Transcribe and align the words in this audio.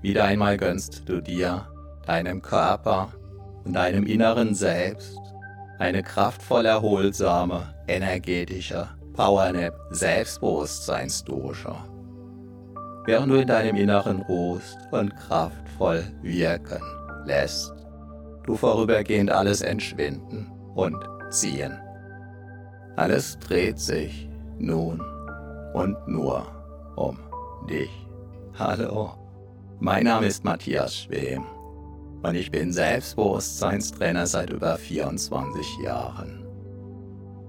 Wieder 0.00 0.24
einmal 0.24 0.56
gönnst 0.56 1.08
du 1.08 1.20
dir, 1.20 1.66
deinem 2.06 2.40
Körper 2.40 3.12
und 3.64 3.74
deinem 3.74 4.06
inneren 4.06 4.54
Selbst 4.54 5.18
eine 5.78 6.02
kraftvoll 6.02 6.66
erholsame, 6.66 7.74
energetische 7.86 8.88
Powernap 9.14 9.74
Selbstbewusstseinsdusche. 9.90 11.74
Während 13.06 13.32
du 13.32 13.36
in 13.36 13.48
deinem 13.48 13.76
Inneren 13.76 14.22
ruhst 14.22 14.78
und 14.92 15.14
kraftvoll 15.16 16.04
wirken 16.22 16.82
lässt, 17.24 17.72
du 18.44 18.56
vorübergehend 18.56 19.30
alles 19.30 19.62
entschwinden 19.62 20.46
und 20.74 20.96
ziehen. 21.30 21.76
Alles 22.96 23.38
dreht 23.38 23.78
sich 23.78 24.28
nun 24.58 25.00
und 25.72 25.96
nur 26.06 26.46
um 26.96 27.18
dich. 27.68 27.90
Hallo, 28.58 29.27
mein 29.80 30.04
Name 30.04 30.26
ist 30.26 30.44
Matthias 30.44 30.96
Schwem 30.96 31.44
und 32.22 32.34
ich 32.34 32.50
bin 32.50 32.72
Selbstbewusstseinstrainer 32.72 34.26
seit 34.26 34.50
über 34.50 34.76
24 34.76 35.78
Jahren. 35.84 36.44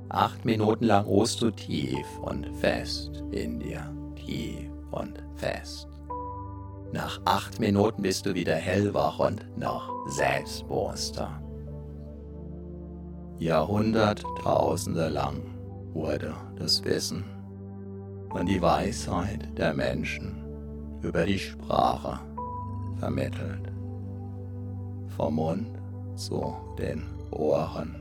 Acht 0.09 0.45
Minuten 0.45 0.85
lang 0.85 1.05
ruhst 1.05 1.41
du 1.41 1.49
tief 1.49 2.05
und 2.21 2.47
fest 2.57 3.23
in 3.31 3.59
dir, 3.59 3.91
tief 4.15 4.69
und 4.91 5.23
fest. 5.35 5.87
Nach 6.91 7.19
acht 7.25 7.59
Minuten 7.59 8.03
bist 8.03 8.25
du 8.25 8.33
wieder 8.35 8.55
hellwach 8.55 9.19
und 9.19 9.45
noch 9.57 9.91
selbstbewusster. 10.07 11.41
Jahrhunderttausende 13.39 15.07
lang 15.07 15.41
wurde 15.93 16.35
das 16.57 16.83
Wissen 16.83 17.23
und 18.29 18.47
die 18.47 18.61
Weisheit 18.61 19.47
der 19.57 19.73
Menschen 19.73 20.48
über 21.01 21.25
die 21.25 21.39
Sprache 21.39 22.19
vermittelt. 22.99 23.71
Vom 25.15 25.35
Mund 25.35 25.67
zu 26.15 26.55
den 26.77 27.03
Ohren. 27.31 27.95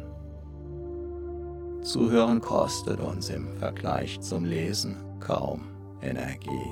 Zuhören 1.83 2.41
kostet 2.41 3.01
uns 3.01 3.31
im 3.31 3.57
Vergleich 3.59 4.21
zum 4.21 4.45
Lesen 4.45 4.97
kaum 5.21 5.63
Energie, 6.03 6.71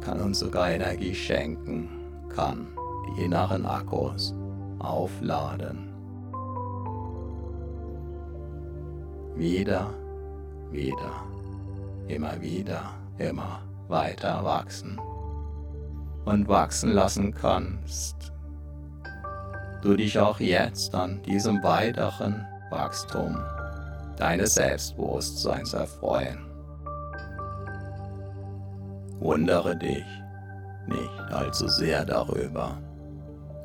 kann 0.00 0.20
uns 0.20 0.40
sogar 0.40 0.70
Energie 0.70 1.14
schenken, 1.14 1.88
kann 2.34 2.66
die 3.06 3.24
inneren 3.24 3.66
Akkus 3.66 4.34
aufladen. 4.78 5.92
Wieder, 9.36 9.92
wieder, 10.70 11.24
immer 12.08 12.40
wieder, 12.40 12.94
immer 13.18 13.62
weiter 13.92 14.42
wachsen 14.42 14.98
und 16.24 16.48
wachsen 16.48 16.92
lassen 16.92 17.32
kannst. 17.32 18.32
Du 19.82 19.94
dich 19.96 20.18
auch 20.18 20.40
jetzt 20.40 20.94
an 20.94 21.22
diesem 21.22 21.62
weiteren 21.62 22.44
Wachstum 22.70 23.36
deines 24.16 24.54
Selbstbewusstseins 24.54 25.74
erfreuen. 25.74 26.38
Wundere 29.20 29.76
dich 29.76 30.06
nicht 30.86 31.32
allzu 31.32 31.68
sehr 31.68 32.04
darüber, 32.04 32.78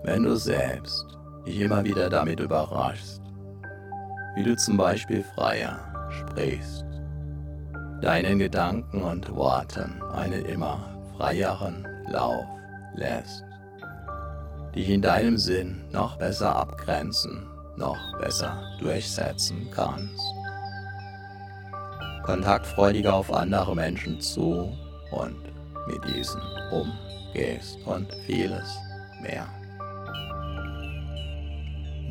wenn 0.04 0.24
du 0.24 0.36
selbst 0.36 1.06
dich 1.46 1.62
immer 1.62 1.84
wieder 1.84 2.10
damit 2.10 2.40
überraschst, 2.40 3.22
wie 4.36 4.44
du 4.44 4.56
zum 4.56 4.78
Beispiel 4.78 5.24
freier 5.36 5.80
sprichst, 6.10 6.87
deinen 8.02 8.40
Gedanken 8.40 9.02
und 9.02 9.34
Worten 9.36 10.02
einen 10.14 10.46
immer 10.46 10.80
freieren 11.16 11.88
Lauf 12.10 12.46
lässt, 12.96 13.44
dich 14.76 14.90
in 14.90 15.02
deinem 15.02 15.38
Sinn 15.38 15.84
noch 15.92 16.18
besser 16.18 16.56
abgrenzen, 16.56 17.48
noch 17.76 17.98
besser 18.20 18.62
durchsetzen 18.80 19.70
kannst. 19.74 20.22
Kontaktfreudiger 22.24 23.14
auf 23.14 23.32
andere 23.32 23.76
Menschen 23.76 24.20
zu 24.20 24.72
und 25.12 25.38
mit 25.88 26.04
diesen 26.14 26.42
umgehst 26.72 27.80
und 27.86 28.12
vieles 28.26 28.78
mehr 29.22 29.48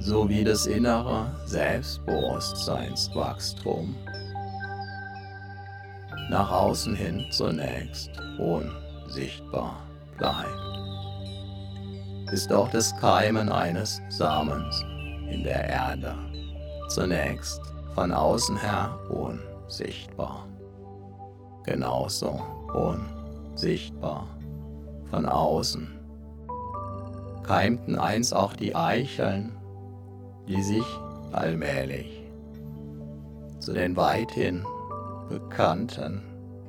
sowie 0.06 0.44
das 0.44 0.66
innere 0.66 1.33
Selbstbewusstseinswachstum. 1.47 3.97
Nach 6.28 6.50
außen 6.50 6.94
hin 6.94 7.25
zunächst 7.31 8.10
unsichtbar 8.38 9.76
bleibt, 10.19 10.48
ist 12.32 12.53
auch 12.53 12.69
das 12.70 12.97
Keimen 12.97 13.48
eines 13.48 14.00
Samens 14.09 14.84
in 15.31 15.44
der 15.44 15.69
Erde 15.69 16.15
zunächst 16.88 17.60
von 17.94 18.12
außen 18.12 18.56
her 18.59 18.98
unsichtbar. 19.09 20.47
Genauso 21.65 22.41
unsichtbar 22.75 24.26
von 25.10 25.26
außen 25.26 25.88
keimten 27.44 27.97
einst 27.97 28.34
auch 28.34 28.54
die 28.54 28.75
Eicheln 28.75 29.53
die 30.48 30.62
sich 30.62 30.84
allmählich 31.32 32.22
zu 33.59 33.72
den 33.72 33.97
weithin 33.97 34.65
bekannten 35.28 36.22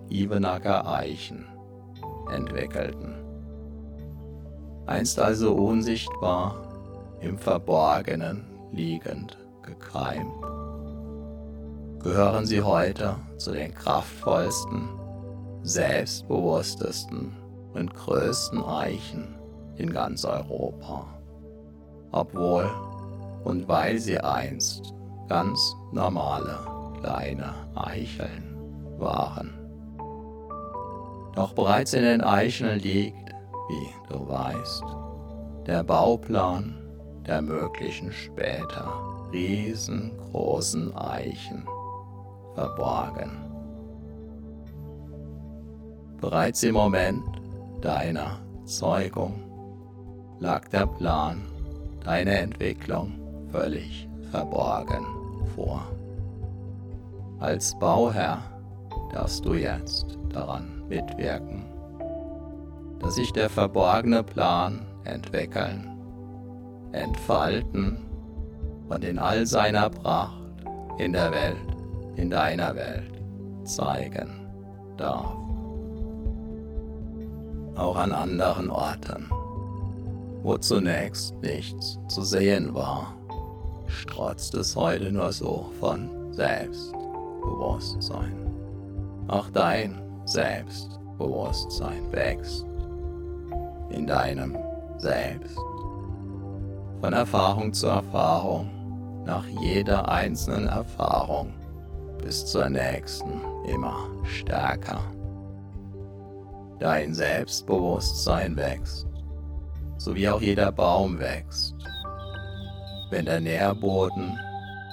Ibenacker 0.10 0.88
Eichen 0.88 1.46
entwickelten. 2.32 3.16
Einst 4.86 5.20
also 5.20 5.54
unsichtbar 5.54 6.56
im 7.20 7.38
Verborgenen 7.38 8.46
liegend 8.72 9.38
gekeimt, 9.64 10.42
gehören 12.00 12.46
sie 12.46 12.62
heute 12.62 13.18
zu 13.38 13.52
den 13.52 13.74
kraftvollsten, 13.74 14.88
selbstbewusstesten 15.64 17.36
und 17.74 17.94
größten 17.94 18.64
Eichen 18.64 19.36
in 19.76 19.92
ganz 19.92 20.24
Europa, 20.24 21.06
obwohl 22.12 22.70
und 23.44 23.68
weil 23.68 24.00
sie 24.00 24.20
einst 24.20 24.94
ganz 25.28 25.76
normale 25.92 26.60
kleine 27.02 27.54
Eicheln 27.76 28.47
waren. 29.00 29.54
Doch 31.36 31.54
bereits 31.54 31.94
in 31.94 32.04
den 32.04 32.22
Eicheln 32.22 32.80
liegt, 32.80 33.30
wie 33.70 34.14
du 34.14 34.28
weißt, 34.28 34.84
der 35.68 35.84
Bauplan 35.84 36.76
der 37.28 37.42
möglichen 37.42 38.12
später 38.12 38.92
riesengroßen 39.32 40.96
Eichen 40.96 41.68
verborgen. 42.56 43.32
Bereits 46.20 46.64
im 46.64 46.74
Moment 46.74 47.24
deiner 47.82 48.40
Zeugung 48.66 49.44
lag 50.40 50.68
der 50.70 50.88
Plan 50.88 51.42
deiner 52.04 52.40
Entwicklung 52.40 53.20
völlig 53.52 54.08
verborgen 54.32 55.06
vor. 55.56 55.84
Als 57.40 57.78
Bauherr 57.78 58.40
darfst 59.14 59.46
du 59.46 59.54
jetzt 59.54 60.18
daran 60.30 60.84
mitwirken, 60.88 61.66
dass 63.00 63.16
sich 63.16 63.32
der 63.32 63.50
verborgene 63.50 64.24
Plan 64.24 64.86
entwickeln, 65.04 65.90
entfalten 66.92 67.98
und 68.90 69.04
in 69.04 69.20
all 69.20 69.46
seiner 69.46 69.90
Pracht 69.90 70.42
in 70.98 71.14
der 71.14 71.32
Welt, 71.32 71.58
in 72.16 72.30
deiner 72.30 72.76
Welt 72.76 73.22
zeigen 73.64 74.48
darf. 74.98 75.36
Auch 77.76 77.96
an 77.96 78.12
anderen 78.12 78.72
Orten, 78.72 79.30
wo 80.42 80.58
zunächst 80.58 81.36
nichts 81.42 82.00
zu 82.08 82.24
sehen 82.24 82.74
war 82.74 83.18
strotzt 83.88 84.54
es 84.56 84.76
heute 84.76 85.12
nur 85.12 85.32
so 85.32 85.72
von 85.80 86.34
Selbstbewusstsein. 86.34 88.47
Auch 89.28 89.50
dein 89.52 90.02
Selbstbewusstsein 90.26 92.12
wächst 92.12 92.66
in 93.90 94.08
deinem 94.08 94.58
Selbst. 94.98 95.58
Von 97.02 97.14
Erfahrung 97.14 97.74
zu 97.74 97.88
Erfahrung, 97.88 99.24
nach 99.26 99.46
jeder 99.62 100.10
einzelnen 100.10 100.68
Erfahrung 100.68 101.54
bis 102.24 102.46
zur 102.46 102.70
nächsten 102.70 103.42
immer 103.68 104.10
stärker. 104.24 105.02
Dein 106.80 107.14
Selbstbewusstsein 107.14 108.56
wächst, 108.56 109.08
so 109.98 110.16
wie 110.16 110.30
auch 110.30 110.42
jeder 110.42 110.72
Baum 110.72 111.20
wächst 111.20 111.76
wenn 113.10 113.26
der 113.26 113.40
Nährboden 113.40 114.38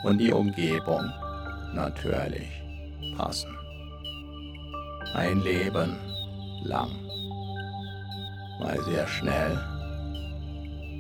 und 0.05 0.19
die 0.19 0.33
Umgebung 0.33 1.11
natürlich 1.75 2.49
passen. 3.17 3.64
Ein 5.15 5.41
Leben 5.43 5.97
lang. 6.65 6.91
mal 8.59 8.83
sehr 8.83 9.07
schnell, 9.07 9.57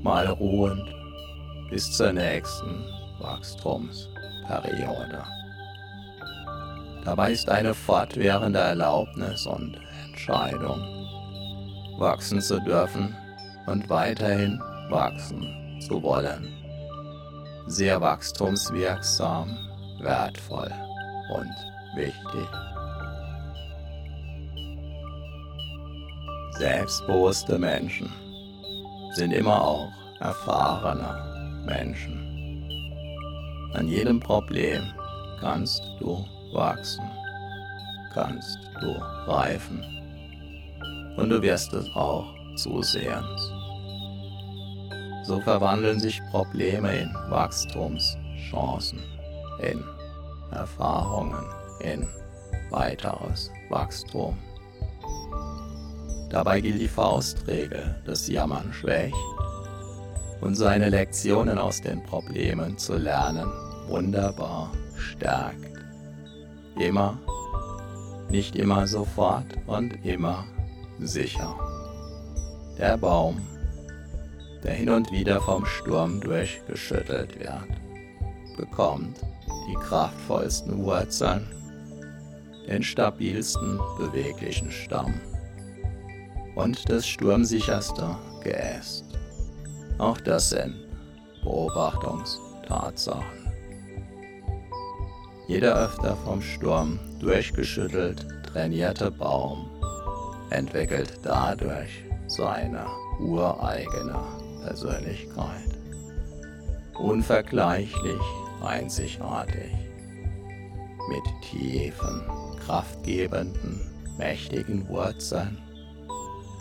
mal 0.02 0.28
ruhend 0.28 0.94
bis 1.68 1.92
zur 1.96 2.12
nächsten 2.12 2.84
Wachstumsperiode. 3.18 5.24
Dabei 7.04 7.32
ist 7.32 7.48
eine 7.48 7.74
fortwährende 7.74 8.60
Erlaubnis 8.60 9.46
und 9.46 9.80
Entscheidung, 10.06 10.78
wachsen 11.98 12.40
zu 12.40 12.60
dürfen 12.60 13.16
und 13.66 13.90
weiterhin 13.90 14.60
wachsen 14.90 15.80
zu 15.80 16.00
wollen. 16.02 16.52
Sehr 17.66 18.00
wachstumswirksam, 18.00 19.56
wertvoll 20.00 20.72
und 21.34 21.52
wichtig. 21.96 22.48
Selbstbewusste 26.58 27.58
Menschen 27.58 28.12
sind 29.14 29.32
immer 29.32 29.60
auch 29.60 29.90
erfahrene 30.20 31.64
Menschen. 31.66 32.20
An 33.74 33.88
jedem 33.88 34.20
Problem 34.20 34.82
kannst 35.40 35.82
du 35.98 36.24
wachsen, 36.52 37.04
kannst 38.12 38.58
du 38.80 38.92
reifen 39.26 39.82
und 41.16 41.28
du 41.28 41.42
wirst 41.42 41.72
es 41.72 41.88
auch 41.96 42.32
zusehends. 42.54 43.50
So 45.24 45.40
verwandeln 45.40 45.98
sich 45.98 46.20
Probleme 46.30 46.94
in 46.94 47.12
Wachstumschancen, 47.30 49.00
in 49.60 49.82
Erfahrungen, 50.52 51.44
in 51.80 52.06
weiteres 52.70 53.50
Wachstum. 53.70 54.38
Dabei 56.34 56.60
gilt 56.60 56.80
die 56.80 56.88
Faustregel, 56.88 57.94
das 58.04 58.26
Jammern 58.26 58.72
schwächt 58.72 59.14
und 60.40 60.56
seine 60.56 60.88
Lektionen 60.88 61.58
aus 61.58 61.80
den 61.80 62.02
Problemen 62.02 62.76
zu 62.76 62.96
lernen 62.96 63.48
wunderbar 63.86 64.72
stärkt. 64.96 65.78
Immer, 66.76 67.20
nicht 68.30 68.56
immer 68.56 68.88
sofort 68.88 69.46
und 69.68 70.04
immer 70.04 70.44
sicher. 70.98 71.54
Der 72.78 72.96
Baum, 72.96 73.40
der 74.64 74.72
hin 74.72 74.90
und 74.90 75.12
wieder 75.12 75.40
vom 75.40 75.64
Sturm 75.64 76.20
durchgeschüttelt 76.20 77.38
wird, 77.38 78.56
bekommt 78.56 79.20
die 79.68 79.76
kraftvollsten 79.76 80.82
Wurzeln, 80.82 81.46
den 82.66 82.82
stabilsten 82.82 83.78
beweglichen 83.98 84.72
Stamm 84.72 85.14
und 86.54 86.88
das 86.88 87.06
sturmsicherste 87.06 88.16
Geäst. 88.42 89.04
Auch 89.98 90.20
das 90.20 90.50
sind 90.50 90.74
Beobachtungstatsachen. 91.42 93.44
Jeder 95.46 95.76
öfter 95.76 96.16
vom 96.16 96.40
Sturm 96.40 96.98
durchgeschüttelt 97.20 98.26
trainierte 98.46 99.10
Baum 99.10 99.68
entwickelt 100.50 101.20
dadurch 101.22 102.04
seine 102.26 102.86
ureigene 103.20 104.18
Persönlichkeit. 104.64 105.78
Unvergleichlich, 106.94 108.20
einzigartig, 108.62 109.72
mit 111.08 111.42
tiefen, 111.42 112.22
kraftgebenden, 112.64 113.80
mächtigen 114.16 114.88
Wurzeln, 114.88 115.58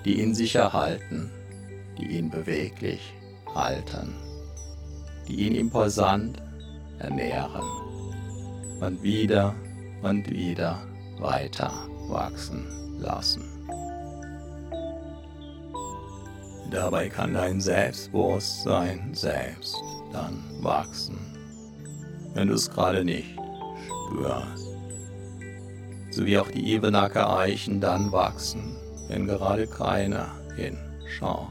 die 0.05 0.21
ihn 0.21 0.35
sicher 0.35 0.73
halten, 0.73 1.31
die 1.97 2.17
ihn 2.17 2.29
beweglich 2.29 3.13
halten, 3.53 4.13
die 5.27 5.47
ihn 5.47 5.55
imposant 5.55 6.41
ernähren 6.99 7.63
und 8.81 9.01
wieder 9.01 9.55
und 10.01 10.29
wieder 10.29 10.81
weiter 11.19 11.71
wachsen 12.07 12.99
lassen. 12.99 13.43
Dabei 16.71 17.07
kann 17.07 17.33
dein 17.33 17.61
Selbstbewusstsein 17.61 19.13
selbst 19.13 19.77
dann 20.11 20.43
wachsen, 20.61 21.19
wenn 22.33 22.47
du 22.47 22.55
es 22.55 22.69
gerade 22.69 23.05
nicht 23.05 23.37
spürst. 24.07 24.67
So 26.09 26.25
wie 26.25 26.37
auch 26.37 26.49
die 26.49 26.73
Ebenacker 26.73 27.37
Eichen 27.37 27.79
dann 27.79 28.11
wachsen, 28.11 28.75
wenn 29.07 29.27
gerade 29.27 29.67
keiner 29.67 30.27
hinschaut. 30.55 31.49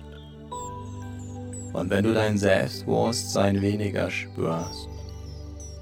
Und 1.73 1.91
wenn 1.91 2.05
du 2.05 2.13
dein 2.13 2.37
Selbstbewusstsein 2.37 3.63
weniger 3.63 4.11
spürst, 4.11 4.89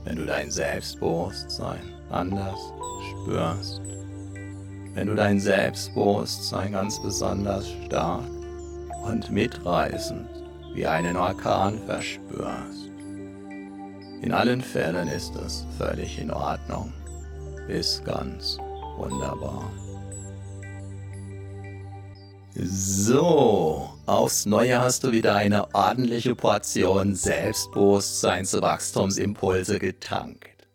wenn 0.04 0.16
du 0.16 0.26
dein 0.26 0.50
Selbstbewusstsein 0.50 1.80
anders 2.10 2.72
spürst, 3.10 3.80
wenn 4.94 5.08
du 5.08 5.14
dein 5.14 5.38
Selbstbewusstsein 5.40 6.72
ganz 6.72 7.00
besonders 7.00 7.68
stark 7.86 8.24
und 9.04 9.30
mitreißend 9.30 10.28
wie 10.74 10.86
einen 10.86 11.16
Orkan 11.16 11.78
verspürst. 11.86 12.90
In 14.22 14.32
allen 14.32 14.60
Fällen 14.60 15.08
ist 15.08 15.34
es 15.36 15.66
völlig 15.78 16.20
in 16.20 16.30
Ordnung, 16.30 16.92
ist 17.68 18.04
ganz 18.04 18.58
wunderbar. 18.96 19.70
So, 22.54 23.90
aufs 24.06 24.44
Neue 24.44 24.80
hast 24.80 25.04
du 25.04 25.12
wieder 25.12 25.36
eine 25.36 25.72
ordentliche 25.72 26.34
Portion 26.34 27.14
Selbstbewusstseinswachstumsimpulse 27.14 29.78
getankt. 29.78 30.68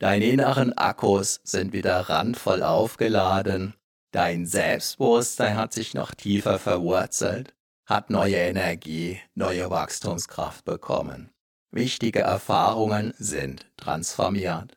Deine 0.00 0.26
inneren 0.26 0.76
Akkus 0.76 1.40
sind 1.44 1.72
wieder 1.72 2.00
randvoll 2.00 2.64
aufgeladen, 2.64 3.74
dein 4.10 4.46
Selbstbewusstsein 4.46 5.56
hat 5.56 5.72
sich 5.72 5.94
noch 5.94 6.12
tiefer 6.12 6.58
verwurzelt, 6.58 7.54
hat 7.86 8.10
neue 8.10 8.36
Energie, 8.36 9.20
neue 9.34 9.70
Wachstumskraft 9.70 10.64
bekommen. 10.64 11.30
Wichtige 11.70 12.20
Erfahrungen 12.20 13.14
sind 13.16 13.70
transformiert. 13.76 14.76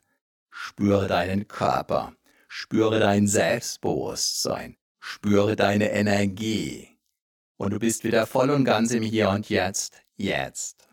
Spüre 0.52 1.08
deinen 1.08 1.48
Körper, 1.48 2.14
spüre 2.48 3.00
dein 3.00 3.28
Selbstbewusstsein, 3.28 4.78
Spüre 5.10 5.56
deine 5.56 5.92
Energie. 5.92 7.00
Und 7.56 7.72
du 7.72 7.80
bist 7.80 8.04
wieder 8.04 8.28
voll 8.28 8.50
und 8.50 8.66
ganz 8.66 8.92
im 8.92 9.04
Hier 9.04 9.30
und 9.30 9.48
Jetzt, 9.50 10.02
jetzt. 10.18 10.90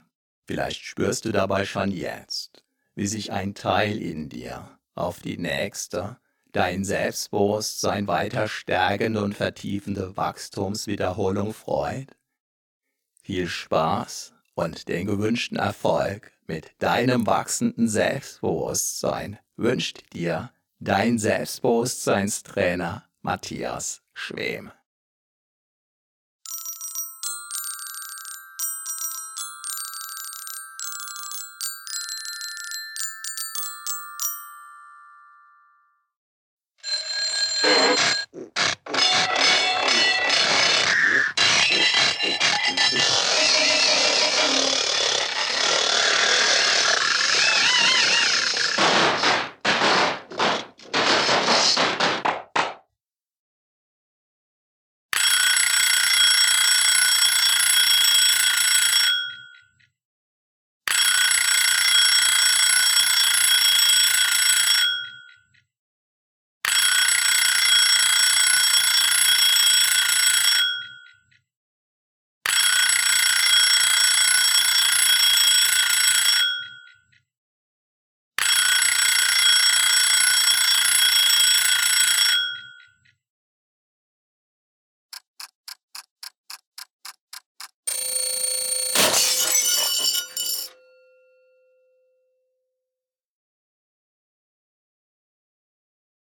Vielleicht 0.47 0.85
spürst 0.85 1.25
du 1.25 1.33
dabei 1.33 1.65
schon 1.65 1.91
jetzt, 1.91 2.65
wie 2.95 3.09
sich 3.09 3.33
ein 3.33 3.57
Teil 3.57 4.01
in 4.01 4.29
dir 4.29 4.79
auf 4.95 5.21
die 5.21 5.37
nächste, 5.37 6.17
dein 6.53 6.85
Selbstbewusstsein 6.85 8.07
weiter 8.07 8.47
stärkende 8.47 9.21
und 9.21 9.35
vertiefende 9.35 10.17
Wachstumswiederholung 10.17 11.53
freut. 11.53 12.17
Viel 13.21 13.49
Spaß 13.49 14.33
und 14.55 14.87
den 14.87 15.09
gewünschten 15.09 15.59
Erfolg 15.59 16.31
mit 16.47 16.71
deinem 16.79 17.27
wachsenden 17.27 17.89
Selbstbewusstsein 17.89 19.41
wünscht 19.57 20.05
dir 20.15 20.53
dein 20.79 21.19
Selbstbewusstseinstrainer 21.19 23.09
Matthias 23.25 24.03
Schwem. 24.13 24.71